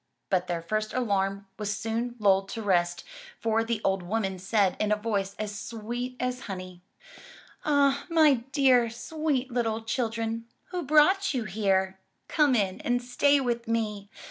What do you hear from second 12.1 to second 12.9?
Come in